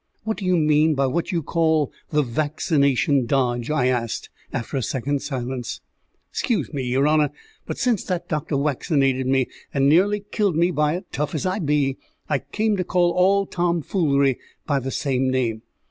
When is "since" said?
7.77-8.03